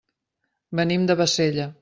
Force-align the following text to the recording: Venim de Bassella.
Venim 0.79 1.05
de 1.13 1.17
Bassella. 1.21 1.73